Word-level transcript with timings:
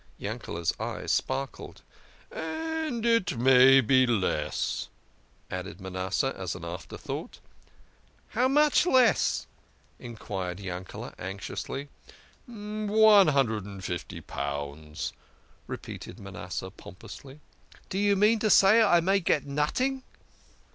Yankee's 0.17 0.73
eyes 0.79 1.11
sparkled." 1.11 1.83
And 2.31 3.05
it 3.05 3.37
may 3.37 3.81
be 3.81 4.07
less," 4.07 4.89
added 5.51 5.79
Manasseh 5.79 6.33
as 6.35 6.55
an 6.55 6.65
after 6.65 6.97
thought." 6.97 7.37
How 8.29 8.47
much 8.47 8.87
less?" 8.87 9.45
enquired 9.99 10.57
Yankel6 10.57 11.13
anxiously." 11.19 11.89
A 12.51 13.31
hundred 13.31 13.65
and 13.65 13.83
fifty 13.83 14.21
pounds," 14.21 15.13
repeated 15.67 16.19
Manasseh 16.19 16.71
pom 16.71 16.95
pously." 16.95 17.39
D'you 17.91 18.15
mean 18.15 18.39
to 18.39 18.49
say 18.49 18.81
I 18.81 19.01
may 19.01 19.19
get 19.19 19.45
noting? 19.45 20.01